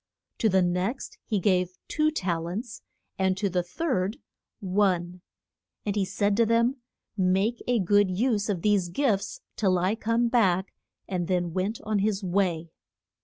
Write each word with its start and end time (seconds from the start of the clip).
To 0.39 0.49
the 0.49 0.63
next 0.63 1.19
he 1.25 1.39
gave 1.39 1.77
two 1.87 2.09
tal 2.09 2.47
ents; 2.47 2.81
and 3.19 3.37
to 3.37 3.49
the 3.51 3.61
third 3.61 4.17
one. 4.59 5.21
And 5.85 5.95
he 5.95 6.05
said 6.05 6.35
to 6.37 6.45
them, 6.47 6.77
Make 7.15 7.61
a 7.67 7.77
good 7.77 8.09
use 8.09 8.49
of 8.49 8.63
these 8.63 8.89
gifts 8.89 9.41
till 9.55 9.77
I 9.77 9.93
come 9.93 10.27
back; 10.27 10.73
and 11.07 11.27
then 11.27 11.53
went 11.53 11.79
on 11.83 11.99
his 11.99 12.23
way. 12.23 12.71